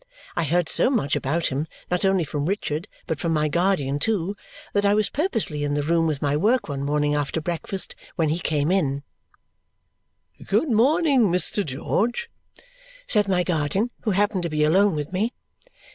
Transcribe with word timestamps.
I 0.35 0.45
heard 0.45 0.67
so 0.67 0.89
much 0.89 1.15
about 1.15 1.49
him, 1.49 1.67
not 1.91 2.03
only 2.03 2.23
from 2.23 2.47
Richard, 2.47 2.87
but 3.05 3.19
from 3.19 3.33
my 3.33 3.47
guardian 3.47 3.99
too, 3.99 4.35
that 4.73 4.83
I 4.83 4.95
was 4.95 5.11
purposely 5.11 5.63
in 5.63 5.75
the 5.75 5.83
room 5.83 6.07
with 6.07 6.23
my 6.23 6.35
work 6.35 6.67
one 6.67 6.81
morning 6.83 7.13
after 7.13 7.39
breakfast 7.39 7.93
when 8.15 8.29
he 8.29 8.39
came. 8.39 8.69
"Good 10.43 10.71
morning, 10.71 11.25
Mr. 11.31 11.63
George," 11.63 12.31
said 13.05 13.27
my 13.27 13.43
guardian, 13.43 13.91
who 14.01 14.09
happened 14.09 14.41
to 14.41 14.49
be 14.49 14.63
alone 14.63 14.95
with 14.95 15.13
me. 15.13 15.35